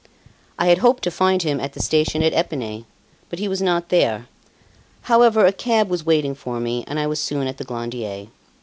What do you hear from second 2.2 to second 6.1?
at Epinay; but he was not there. However, a cab was